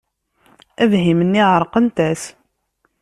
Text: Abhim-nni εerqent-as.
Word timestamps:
Abhim-nni 0.83 1.41
εerqent-as. 1.47 2.23